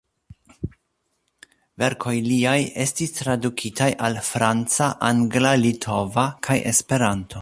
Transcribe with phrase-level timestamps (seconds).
[1.83, 2.55] Verkoj liaj
[2.85, 7.29] estis tradukitaj al franca, angla, litova kaj Esperanto.